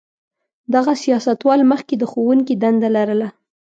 دغه 0.73 0.93
سیاستوال 1.03 1.59
مخکې 1.71 1.95
د 1.97 2.03
ښوونکي 2.11 2.53
دنده 2.61 2.89
لرله. 2.95 3.27